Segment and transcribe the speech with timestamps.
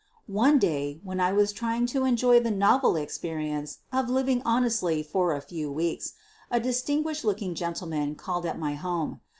[0.25, 5.31] One day, when I was trying to enjoy the novel experience of living honestly for
[5.31, 6.13] a few weeks,
[6.49, 9.21] a distinguished looking gentleman called at my home.